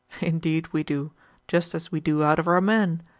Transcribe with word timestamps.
"Indeed 0.21 0.67
we 0.73 0.81
do, 0.83 1.11
just 1.47 1.75
as 1.75 1.91
we 1.91 1.99
do 1.99 2.23
out 2.23 2.39
of 2.39 2.47
our 2.47 2.59
men. 2.59 3.03